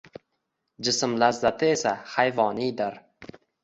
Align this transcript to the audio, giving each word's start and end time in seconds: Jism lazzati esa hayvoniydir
Jism 0.87 1.13
lazzati 1.25 1.71
esa 1.77 1.95
hayvoniydir 2.17 3.03